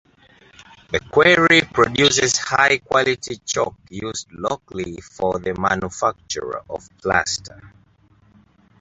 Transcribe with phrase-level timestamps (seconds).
[0.91, 7.61] The quarry produces high quality chalk used locally for the manufacture of plaster.